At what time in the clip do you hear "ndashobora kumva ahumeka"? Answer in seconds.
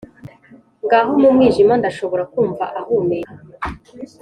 1.79-3.33